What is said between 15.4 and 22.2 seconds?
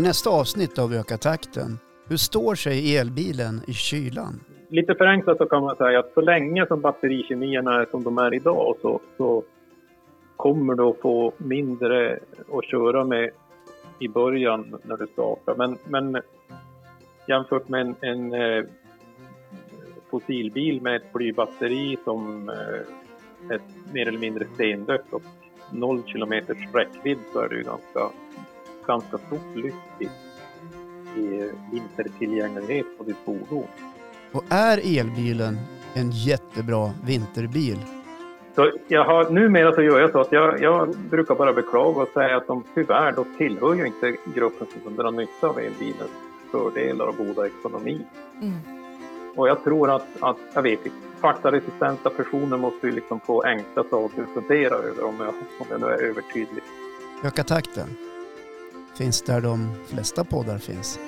Men, men jämfört med en, en eh, fossilbil med ett blybatteri